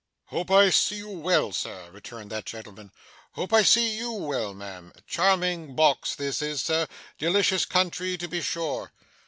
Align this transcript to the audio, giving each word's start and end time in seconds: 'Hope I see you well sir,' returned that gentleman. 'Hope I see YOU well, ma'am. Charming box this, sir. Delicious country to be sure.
'Hope 0.29 0.49
I 0.49 0.71
see 0.71 0.95
you 0.95 1.09
well 1.11 1.51
sir,' 1.51 1.91
returned 1.91 2.31
that 2.31 2.47
gentleman. 2.47 2.91
'Hope 3.33 3.53
I 3.53 3.61
see 3.61 3.95
YOU 3.99 4.13
well, 4.13 4.55
ma'am. 4.55 4.91
Charming 5.05 5.75
box 5.75 6.15
this, 6.15 6.39
sir. 6.63 6.87
Delicious 7.19 7.65
country 7.65 8.17
to 8.17 8.27
be 8.27 8.41
sure. 8.41 8.93